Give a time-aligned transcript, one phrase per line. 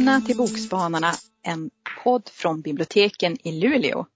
[0.00, 1.70] Välkomna till Bokspanarna, en
[2.04, 4.06] podd från biblioteken i Luleå.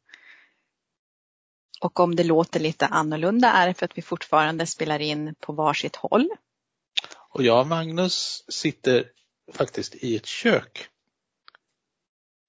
[1.80, 5.52] Och om det låter lite annorlunda är det för att vi fortfarande spelar in på
[5.52, 6.28] varsitt håll.
[7.30, 9.04] Och jag, Magnus, sitter
[9.52, 10.88] faktiskt i ett kök.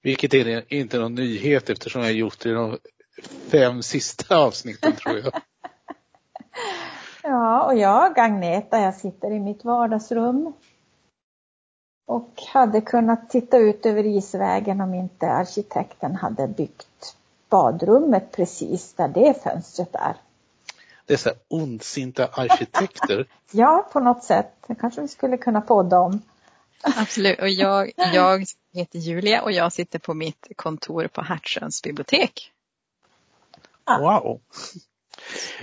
[0.02, 2.78] Vilket är inte någon nyhet eftersom jag gjort det i de
[3.52, 5.34] fem sista avsnitten tror jag.
[7.24, 10.54] ja, och jag, Agneta, jag sitter i mitt vardagsrum
[12.06, 17.16] och hade kunnat titta ut över isvägen om inte arkitekten hade byggt
[17.50, 20.16] badrummet precis där det fönstret är.
[21.06, 23.28] Dessa ondsinta arkitekter.
[23.52, 24.54] ja, på något sätt.
[24.68, 26.22] Det kanske vi skulle kunna podda om.
[26.82, 27.40] Absolut.
[27.40, 32.52] Och jag, jag heter Julia och jag sitter på mitt kontor på Hertsöns bibliotek.
[34.00, 34.42] Wow.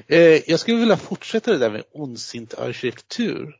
[0.06, 3.56] Eh, jag skulle vilja fortsätta det där med ondsint arkitektur.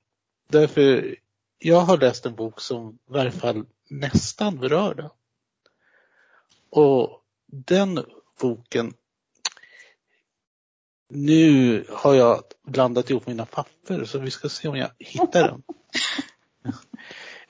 [0.48, 1.16] Därför
[1.64, 5.10] jag har läst en bok som i varje fall nästan berör det.
[6.70, 8.04] Och den
[8.40, 8.94] boken,
[11.08, 15.62] nu har jag blandat ihop mina papper så vi ska se om jag hittar den.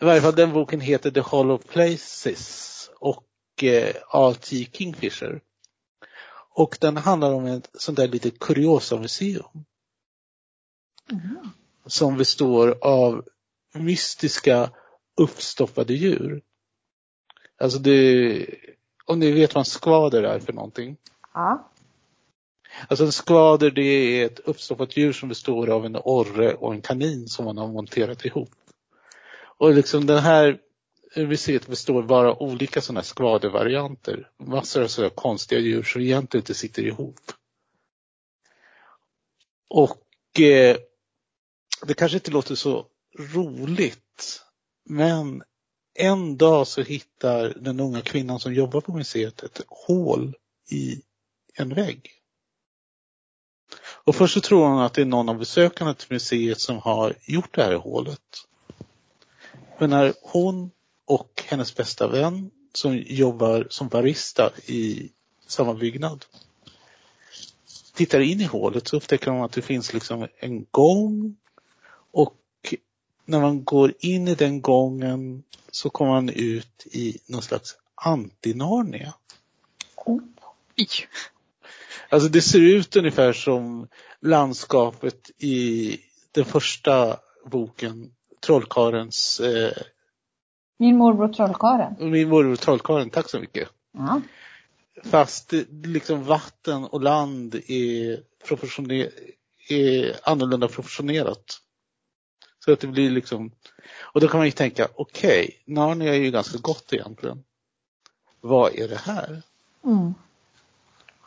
[0.00, 3.24] I varje fall den boken heter The Hollow Places och
[3.62, 4.68] eh, A.T.
[4.72, 5.40] Kingfisher.
[6.54, 9.64] Och den handlar om ett sånt där litet kuriosa-museum.
[11.10, 11.50] Mm.
[11.86, 13.24] Som består av
[13.72, 14.70] mystiska
[15.16, 16.42] uppstoppade djur.
[17.58, 18.46] Alltså det,
[19.04, 20.96] om ni vet vad en skvader är för någonting?
[21.34, 21.70] Ja.
[22.88, 26.82] Alltså en skvader det är ett uppstoppat djur som består av en orre och en
[26.82, 28.50] kanin som man har monterat ihop.
[29.58, 30.58] Och liksom den här
[31.16, 34.30] museet består bara av olika sådana här skvadervarianter.
[34.38, 37.20] Massor av sådana konstiga djur som egentligen inte sitter ihop.
[39.68, 40.76] Och eh,
[41.86, 42.86] det kanske inte låter så
[43.18, 44.42] roligt.
[44.84, 45.42] Men
[45.94, 50.34] en dag så hittar den unga kvinnan som jobbar på museet ett hål
[50.70, 51.02] i
[51.54, 52.10] en vägg.
[54.04, 57.14] Och först så tror hon att det är någon av besökarna till museet som har
[57.26, 58.20] gjort det här hålet.
[59.78, 60.70] Men när hon
[61.04, 65.10] och hennes bästa vän som jobbar som barista i
[65.46, 66.24] samma byggnad
[67.94, 71.36] tittar in i hålet så upptäcker de att det finns liksom en gång
[72.12, 72.36] och
[73.32, 79.14] när man går in i den gången så kommer man ut i någon slags antinarnia.
[79.96, 80.20] Oh.
[82.08, 83.88] Alltså det ser ut ungefär som
[84.20, 85.96] landskapet i
[86.32, 88.12] den första boken,
[88.46, 89.72] Trollkarens eh,
[90.78, 92.10] Min morbror Trollkaren.
[92.10, 93.68] Min morbror Trollkaren, tack så mycket.
[93.92, 94.20] Ja.
[95.04, 95.52] Fast
[95.84, 98.20] liksom vatten och land är,
[99.68, 101.61] är annorlunda proportionerat.
[102.64, 103.52] Så att det blir liksom,
[104.00, 107.44] och då kan man ju tänka, okej, okay, Narnia är ju ganska gott egentligen.
[108.40, 109.42] Vad är det här?
[109.84, 110.14] Mm.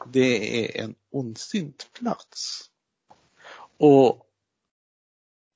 [0.06, 2.70] Det är en ondsint plats.
[3.78, 4.26] Och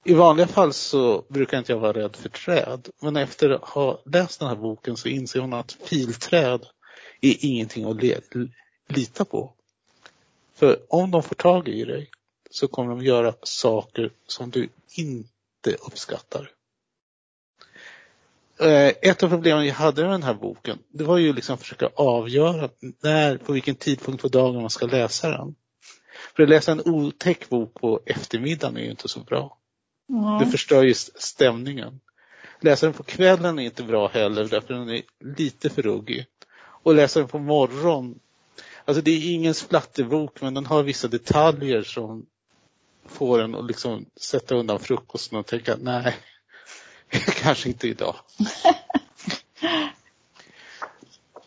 [0.06, 2.90] i vanliga fall så brukar inte jag vara rädd för träd.
[3.02, 6.66] Men efter att ha läst den här boken så inser hon att filträd
[7.22, 8.04] är ingenting att
[8.88, 9.54] lita på.
[10.54, 12.10] För om de får tag i dig
[12.50, 16.52] så kommer de göra saker som du inte inte uppskattar.
[18.60, 21.62] Eh, ett av problemen jag hade med den här boken, det var ju liksom att
[21.62, 22.70] försöka avgöra
[23.04, 25.56] när, på vilken tidpunkt på dagen man ska läsa den.
[26.36, 29.58] För att läsa en otäck bok på eftermiddagen är ju inte så bra.
[30.10, 30.40] Mm.
[30.40, 32.00] Det förstör ju stämningen.
[32.62, 35.02] Läsa den på kvällen är inte bra heller därför den är
[35.38, 36.26] lite för ruggig.
[36.84, 38.20] Och läsa den på morgon,
[38.86, 42.26] alltså det är ingen splatterbok men den har vissa detaljer som
[43.06, 46.16] får en att liksom sätta undan frukosten och tänka nej,
[47.42, 48.16] kanske inte idag.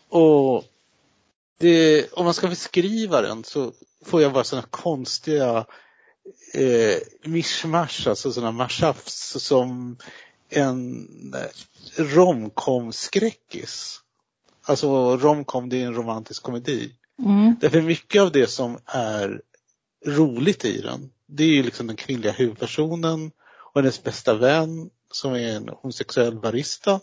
[0.09, 0.63] och
[1.57, 3.73] det, om man ska beskriva den så
[4.05, 5.65] får jag bara sådana konstiga
[6.53, 9.97] eh, mischmasch, alltså sådana mashups som
[10.49, 11.07] en
[11.97, 13.99] romcom-skräckis.
[14.65, 16.95] Alltså romcom det är en romantisk komedi.
[17.19, 17.55] Mm.
[17.61, 19.41] Därför mycket av det som är
[20.05, 23.31] roligt i den, det är ju liksom den kvinnliga huvudpersonen
[23.73, 26.99] och hennes bästa vän som är en homosexuell barista.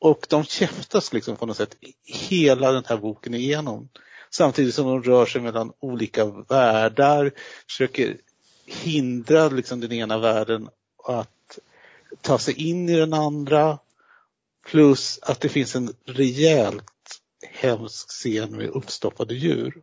[0.00, 3.88] Och de käftas liksom på något sätt hela den här boken igenom.
[4.30, 7.32] Samtidigt som de rör sig mellan olika världar,
[7.66, 8.16] försöker
[8.66, 10.68] hindra liksom den ena världen
[11.04, 11.58] att
[12.20, 13.78] ta sig in i den andra.
[14.66, 19.82] Plus att det finns en rejält hemsk scen med uppstoppade djur.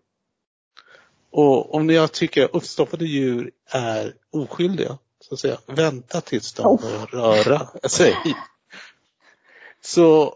[1.38, 7.06] Och om jag tycker uppstoppade djur är oskyldiga, så att säga, vänta tills de börjar
[7.06, 8.16] röra sig.
[9.82, 10.36] Så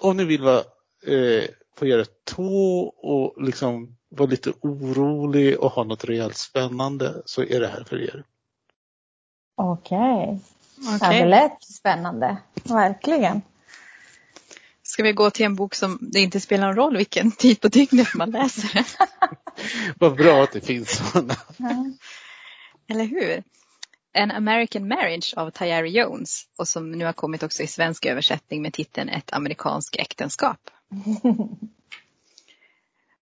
[0.00, 0.58] om ni vill vara,
[1.06, 1.44] eh,
[1.78, 7.60] få göra tå och liksom vara lite orolig och ha något rejält spännande så är
[7.60, 8.24] det här för er.
[9.56, 10.40] Okej.
[10.78, 10.98] Okej.
[11.00, 12.36] Ja, det lät spännande.
[12.64, 13.42] Verkligen.
[14.82, 17.68] Ska vi gå till en bok som det inte spelar någon roll vilken tid på
[17.68, 18.84] dygnet man läser den?
[19.98, 21.36] Vad bra att det finns sådana.
[21.56, 21.84] Ja.
[22.88, 23.42] Eller hur?
[24.14, 28.62] An American Marriage av Tayari Jones och som nu har kommit också i svensk översättning
[28.62, 30.70] med titeln Ett amerikanskt äktenskap.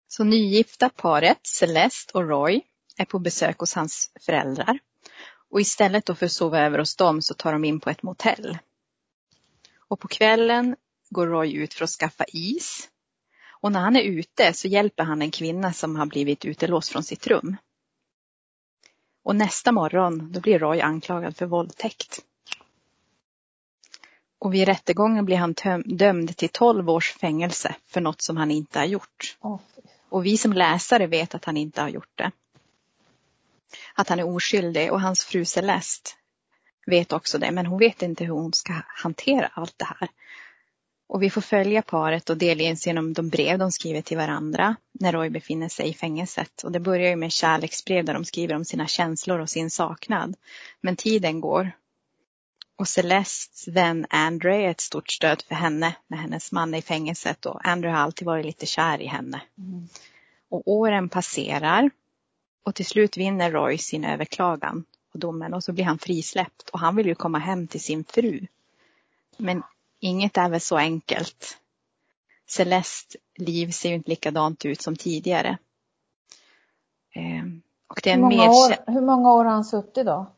[0.08, 2.60] Så nygifta paret Celeste och Roy
[2.96, 4.78] är på besök hos hans föräldrar.
[5.50, 8.02] Och istället då för att sova över hos dem så tar de in på ett
[8.02, 8.58] motell.
[9.88, 10.76] Och på kvällen
[11.10, 12.88] går Roy ut för att skaffa is.
[13.60, 17.02] Och när han är ute så hjälper han en kvinna som har blivit utelåst från
[17.02, 17.56] sitt rum.
[19.22, 22.20] Och nästa morgon då blir Roy anklagad för våldtäkt.
[24.38, 25.54] Och vid rättegången blir han
[25.84, 29.36] dömd till 12 års fängelse för något som han inte har gjort.
[30.08, 32.30] Och vi som läsare vet att han inte har gjort det.
[33.94, 36.10] Att han är oskyldig och hans fru Celeste
[36.86, 40.08] vet också det, men hon vet inte hur hon ska hantera allt det här.
[41.10, 45.12] Och vi får följa paret och delges genom de brev de skriver till varandra när
[45.12, 46.62] Roy befinner sig i fängelset.
[46.62, 50.36] Och det börjar ju med kärleksbrev där de skriver om sina känslor och sin saknad.
[50.80, 51.72] Men tiden går.
[52.76, 56.82] Och Celestes vän Andre är ett stort stöd för henne när hennes man är i
[56.82, 59.42] fängelset och Andre har alltid varit lite kär i henne.
[59.58, 59.88] Mm.
[60.48, 61.90] Och åren passerar
[62.64, 66.80] och till slut vinner Roy sin överklagan på domen och så blir han frisläppt och
[66.80, 68.46] han vill ju komma hem till sin fru.
[69.36, 69.62] Men
[70.00, 71.58] inget är väl så enkelt.
[72.48, 75.58] Celeste liv ser ju inte likadant ut som tidigare.
[77.14, 80.06] Ehm, Och det är Hur, en många medkä- år, hur många år har han suttit
[80.06, 80.32] då?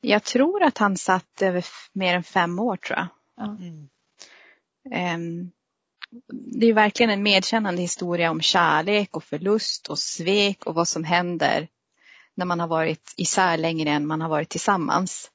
[0.00, 3.06] Jag tror att han satt över mer än fem år tror jag.
[3.36, 3.56] Ja.
[4.92, 5.50] Ehm,
[6.30, 11.04] Det är verkligen en medkännande historia om kärlek och förlust och svek och vad som
[11.04, 11.68] händer
[12.34, 15.30] när man har varit isär längre än man har varit tillsammans.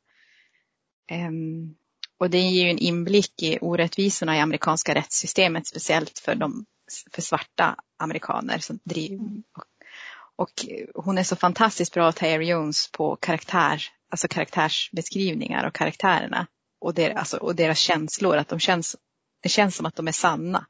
[1.08, 1.76] Ehm,
[2.20, 6.66] och det ger ju en inblick i orättvisorna i amerikanska rättssystemet, speciellt för, de,
[7.12, 8.60] för svarta amerikaner.
[8.60, 9.20] Som driv,
[10.36, 16.48] och, och hon är så fantastiskt bra, Taya Jones, på karaktär, alltså karaktärsbeskrivningar och karaktärerna.
[16.82, 18.96] Och, der, alltså, och deras känslor, att de känns,
[19.42, 20.66] det känns som att de är sanna.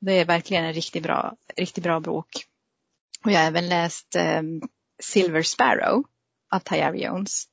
[0.00, 2.28] Det är verkligen en riktigt bra, riktigt bra bok.
[3.24, 4.42] Och jag har även läst eh,
[5.02, 6.04] Silver Sparrow
[6.50, 7.44] av Tayari Jones.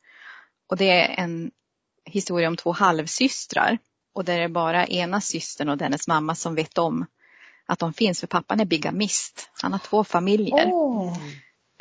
[0.70, 1.52] Och det är en
[2.06, 3.78] historia om två halvsystrar.
[4.14, 7.06] Och där är det bara ena systern och hennes mamma som vet om
[7.66, 8.20] att de finns.
[8.20, 9.50] För pappan är bigamist.
[9.62, 10.68] Han har två familjer.
[10.72, 11.18] Åh,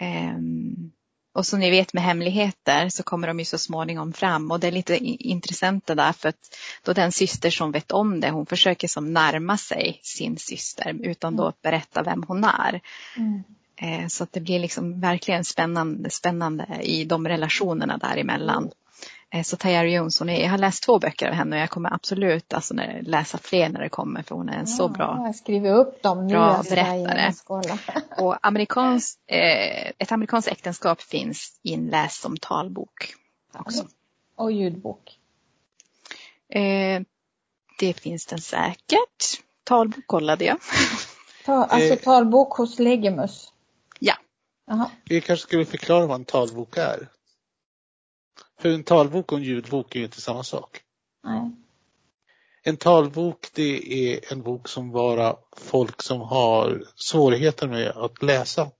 [0.02, 0.90] Ehm,
[1.34, 4.66] och som ni vet med hemligheter så kommer de ju så småningom fram och det
[4.66, 8.46] är lite intressant det där för att då den syster som vet om det hon
[8.46, 12.80] försöker som närma sig sin syster utan då att berätta vem hon är.
[13.16, 13.42] Mm.
[13.76, 18.70] Eh, så att det blir liksom verkligen spännande, spännande i de relationerna däremellan.
[19.34, 22.52] Eh, så Tayari Johnson, jag har läst två böcker av henne och jag kommer absolut
[22.52, 25.72] alltså, när, läsa fler när det kommer för hon är en så bra Jag skriver
[25.74, 26.34] upp dem nu.
[26.34, 27.32] Bra berättare.
[28.18, 33.14] och amerikans, eh, ett amerikanskt äktenskap finns inläst som talbok
[33.54, 33.86] också.
[34.36, 35.18] Och ljudbok.
[36.48, 37.02] Eh,
[37.78, 39.40] det finns den säkert.
[39.64, 40.58] Talbok kollade jag.
[41.44, 41.98] Ta, alltså Eh.
[41.98, 43.52] talbok hos Legimus.
[43.98, 44.14] Ja.
[44.66, 44.90] Jaha.
[45.04, 47.08] Vi kanske skulle förklara vad en talbok är.
[48.62, 50.80] För en talbok och en ljudbok är ju inte samma sak.
[51.24, 51.50] Nej.
[52.62, 58.70] En talbok det är en bok som bara folk som har svårigheter med att läsa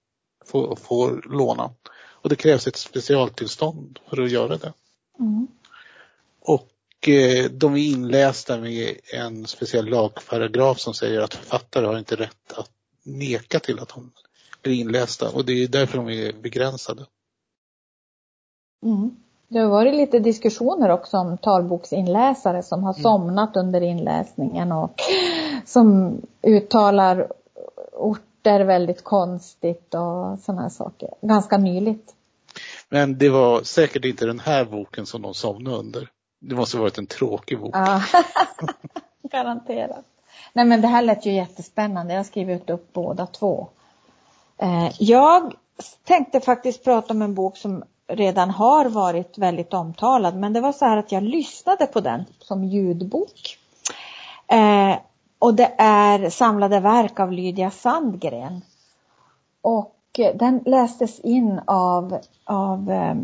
[0.45, 1.73] får, får låna.
[1.95, 4.73] Och det krävs ett specialtillstånd för att göra det.
[5.19, 5.47] Mm.
[6.39, 12.15] Och eh, de är inlästa med en speciell lagparagraf som säger att författare har inte
[12.15, 12.71] rätt att
[13.03, 14.11] neka till att de
[14.61, 17.05] blir inlästa och det är därför de är begränsade.
[18.85, 19.22] Mm.
[19.53, 24.95] Det har varit lite diskussioner också om talboksinläsare som har somnat under inläsningen och
[25.65, 27.27] som uttalar
[27.91, 31.09] orter väldigt konstigt och sådana här saker.
[31.21, 32.13] Ganska nyligt.
[32.89, 36.09] Men det var säkert inte den här boken som de somnade under.
[36.41, 37.75] Det måste varit en tråkig bok.
[37.75, 38.03] Ja,
[39.31, 40.05] garanterat.
[40.53, 42.13] Nej men det här lät ju jättespännande.
[42.13, 43.67] Jag har skrivit upp båda två.
[44.57, 45.53] Eh, Jag
[46.03, 47.83] tänkte faktiskt prata om en bok som
[48.15, 50.35] redan har varit väldigt omtalad.
[50.35, 53.57] Men det var så här att jag lyssnade på den som ljudbok.
[54.47, 54.95] Eh,
[55.39, 58.61] Och det är samlade verk av Lydia Sandgren.
[59.61, 63.15] Och eh, den lästes in av, av eh,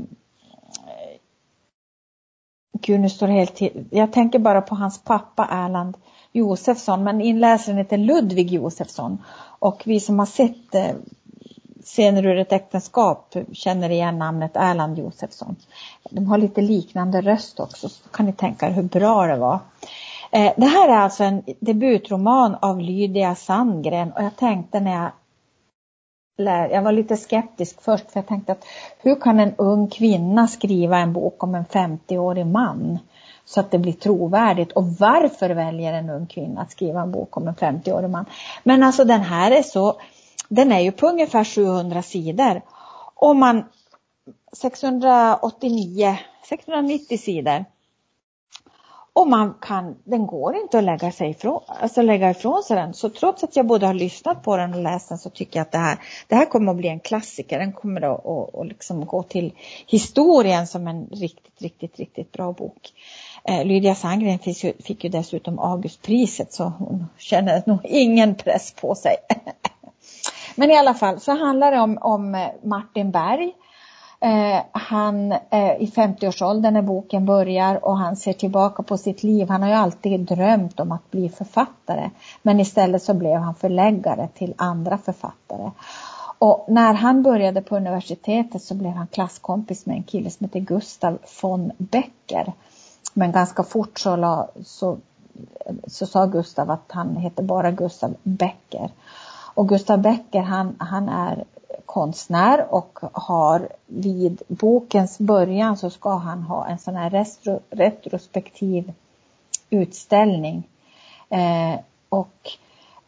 [2.81, 3.85] Gud, nu står det helt till.
[3.91, 5.97] Jag tänker bara på hans pappa Erland
[6.31, 9.23] Josefsson, men inläsaren heter Ludvig Josefsson.
[9.59, 10.95] Och vi som har sett eh,
[11.83, 15.55] Scener ur ett äktenskap känner igen namnet Erland Josefsson.
[16.09, 19.59] De har lite liknande röst också, så kan ni tänka er hur bra det var.
[20.31, 25.11] Eh, det här är alltså en debutroman av Lydia Sandgren och jag tänkte när jag
[26.71, 28.65] jag var lite skeptisk först för jag tänkte att
[28.99, 32.99] hur kan en ung kvinna skriva en bok om en 50-årig man
[33.45, 37.37] så att det blir trovärdigt och varför väljer en ung kvinna att skriva en bok
[37.37, 38.25] om en 50-årig man?
[38.63, 39.99] Men alltså den här är så,
[40.49, 42.61] den är ju på ungefär 700 sidor.
[43.15, 43.63] Om man
[44.53, 46.17] 689,
[46.49, 47.65] 690 sidor
[49.13, 52.93] och man kan, den går inte att lägga, sig ifrån, alltså lägga ifrån sig den.
[52.93, 55.61] Så trots att jag både har lyssnat på den och läst den så tycker jag
[55.61, 57.59] att det här, det här kommer att bli en klassiker.
[57.59, 59.53] Den kommer att, att, att liksom gå till
[59.87, 62.93] historien som en riktigt, riktigt, riktigt bra bok.
[63.43, 68.71] Eh, Lydia Sandgren fick ju, fick ju dessutom Augustpriset så hon känner nog ingen press
[68.71, 69.15] på sig.
[70.55, 73.53] Men i alla fall så handlar det om, om eh, Martin Berg
[74.21, 79.49] Eh, han är i 50-årsåldern när boken börjar och han ser tillbaka på sitt liv.
[79.49, 82.09] Han har ju alltid drömt om att bli författare.
[82.41, 85.71] Men istället så blev han förläggare till andra författare.
[86.39, 90.59] Och när han började på universitetet så blev han klasskompis med en kille som heter
[90.59, 92.53] Gustav von Becker.
[93.13, 94.97] Men ganska fort så, la, så,
[95.87, 98.91] så sa Gustav att han hette bara Gustav Becker.
[99.59, 101.43] Och Gustav Becker han, han är
[101.85, 108.93] konstnär och har vid bokens början så ska han ha en sån här retro, retrospektiv
[109.69, 110.63] utställning.
[111.29, 112.51] Eh, och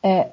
[0.01, 0.25] eh,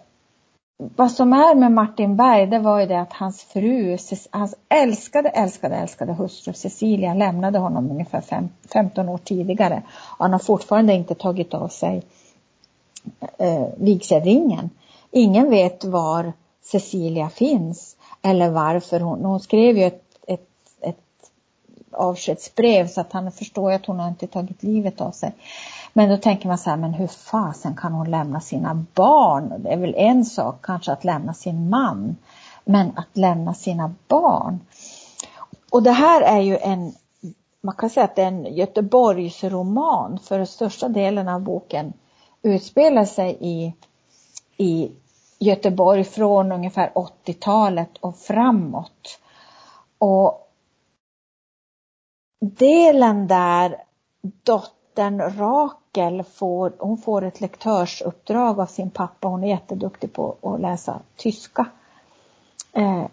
[0.78, 3.98] vad som är med Martin Berg, det var ju det att hans fru,
[4.30, 9.82] hans älskade, älskade, älskade hustru Cecilia lämnade honom ungefär fem, 15 år tidigare.
[10.18, 12.02] Han har fortfarande inte tagit av sig
[13.38, 14.70] eh, vigselringen.
[15.10, 20.48] Ingen vet var Cecilia finns eller varför hon, hon skrev ju ett, ett,
[20.80, 21.30] ett
[21.92, 25.34] avskedsbrev så att han förstår att hon har inte tagit livet av sig.
[25.92, 29.62] Men då tänker man så här, men hur fasen kan hon lämna sina barn?
[29.62, 32.16] Det är väl en sak kanske att lämna sin man,
[32.64, 34.60] men att lämna sina barn.
[35.70, 36.92] Och det här är ju en,
[37.60, 41.92] man kan säga att det är en Göteborgsroman för största delen av boken
[42.42, 43.74] utspelar sig i,
[44.58, 44.92] i
[45.38, 49.20] Göteborg från ungefär 80-talet och framåt.
[49.98, 50.48] Och
[52.40, 53.82] delen där
[54.20, 59.28] dottern Rakel får, hon får ett lektörsuppdrag av sin pappa.
[59.28, 61.66] Hon är jätteduktig på att läsa tyska.
[62.72, 63.04] Eh,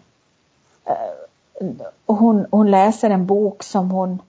[0.84, 1.76] eh,
[2.06, 4.22] och hon, hon läser en bok som hon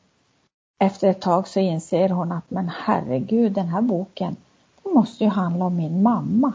[0.80, 4.36] efter ett tag så inser hon att men herregud den här boken
[4.84, 6.54] den måste ju handla om min mamma.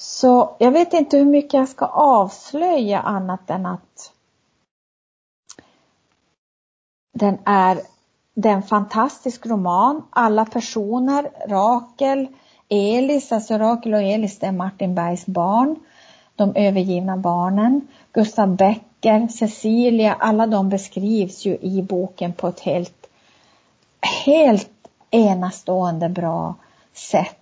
[0.00, 4.12] Så jag vet inte hur mycket jag ska avslöja annat än att
[7.14, 7.80] den är,
[8.34, 10.02] det är en fantastisk roman.
[10.10, 12.26] Alla personer, Rakel,
[12.68, 15.76] Elis, alltså Rakel och Elis, det är Martin Bergs barn.
[16.36, 17.88] De övergivna barnen.
[18.12, 23.06] Gustav Becker, Cecilia, alla de beskrivs ju i boken på ett helt,
[24.24, 26.54] helt enastående bra
[26.92, 27.37] sätt.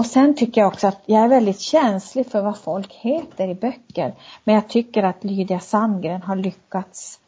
[0.00, 3.54] Och sen tycker jag också att jag är väldigt känslig för vad folk heter i
[3.54, 4.14] böcker.
[4.44, 7.20] Men jag tycker att Lydia Sandgren har lyckats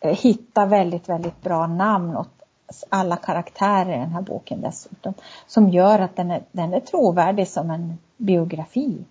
[0.00, 2.42] eh, hitta väldigt, väldigt bra namn åt
[2.88, 5.14] alla karaktärer i den här boken dessutom.
[5.46, 9.04] Som gör att den är, den är trovärdig som en biografi.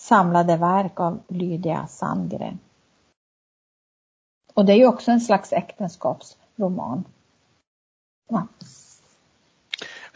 [0.00, 2.58] Samlade verk av Lydia Sandgren.
[4.54, 7.04] Och det är ju också en slags äktenskapsroman.
[8.28, 8.46] Ja.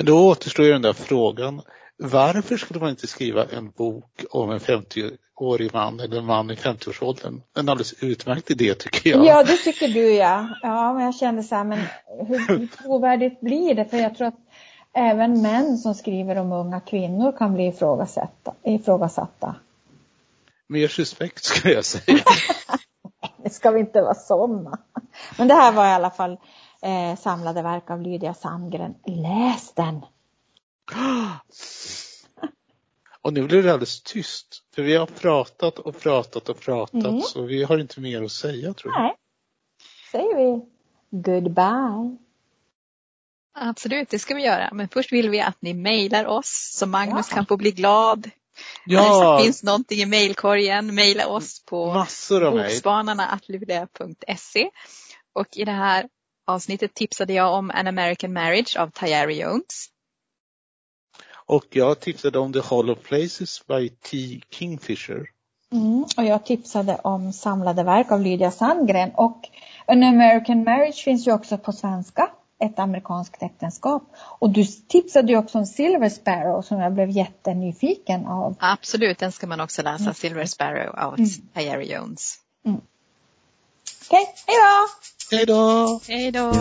[0.01, 1.63] Men då återstår ju den där frågan.
[1.99, 6.55] Varför skulle man inte skriva en bok om en 50-årig man eller en man i
[6.55, 7.43] 50-årsåldern?
[7.57, 9.27] En alldeles utmärkt idé tycker jag.
[9.27, 10.49] Ja, det tycker du ja.
[10.63, 11.79] Ja, men jag kände så här, men
[12.27, 13.85] hur, trovärdigt blir det?
[13.85, 14.39] För jag tror att
[14.95, 18.55] även män som skriver om unga kvinnor kan bli ifrågasatta.
[18.65, 19.55] ifrågasatta.
[20.69, 22.25] Mer suspekt skulle jag säga.
[23.45, 24.79] det ska vi inte vara sådana.
[25.39, 26.37] Men det här var i alla fall
[26.83, 28.95] eh, samlade verk av Lydia Sandgren.
[29.07, 30.01] Läs den!
[33.23, 34.63] Och nu blir det alldeles tyst.
[34.75, 37.21] För vi har pratat och pratat och pratat mm.
[37.21, 39.03] så vi har inte mer att säga tror jag.
[39.03, 39.15] Nej.
[40.13, 40.61] Säger vi
[41.11, 42.17] goodbye.
[43.55, 44.71] Absolut, det ska vi göra.
[44.73, 47.35] Men först vill vi att ni mejlar oss så Magnus ja.
[47.35, 48.31] kan få bli glad.
[48.87, 49.37] Ja.
[49.37, 50.95] Det finns någonting i mejlkorgen.
[50.95, 54.71] Mejla oss på bokspanarna.luleå.se.
[55.33, 56.09] Och i det här
[56.51, 59.87] avsnittet tipsade jag om An American Marriage av Tayari Jones.
[61.33, 64.41] Och jag tipsade om The Hollow Places by T.
[64.51, 65.31] Kingfisher.
[65.73, 69.49] Mm, och jag tipsade om samlade verk av Lydia Sandgren och
[69.87, 72.31] An American Marriage finns ju också på svenska.
[72.63, 74.03] Ett amerikanskt äktenskap.
[74.17, 78.57] Och du tipsade ju också om Silver Sparrow som jag blev jättenyfiken av.
[78.59, 80.03] Absolut, den ska man också läsa.
[80.03, 80.15] Mm.
[80.15, 81.31] Silver Sparrow av mm.
[81.55, 82.37] Harry Jones.
[82.67, 82.81] Mm.
[84.07, 84.89] Okej, okay, hej då!
[85.33, 86.01] Hej då!
[86.09, 86.53] Hej då!